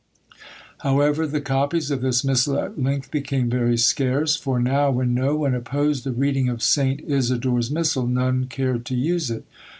However, 0.79 1.27
the 1.27 1.41
copies 1.41 1.91
of 1.91 2.01
this 2.01 2.23
missal 2.23 2.57
at 2.57 2.81
length 2.81 3.11
became 3.11 3.51
very 3.51 3.77
scarce; 3.77 4.35
for 4.35 4.59
now, 4.59 4.89
when 4.89 5.13
no 5.13 5.35
one 5.35 5.53
opposed 5.53 6.05
the 6.05 6.11
reading 6.11 6.49
of 6.49 6.63
St. 6.63 7.01
Isidore's 7.01 7.69
missal, 7.69 8.07
none 8.07 8.45
cared 8.47 8.83
to 8.87 8.95
use 8.95 9.29
it. 9.29 9.45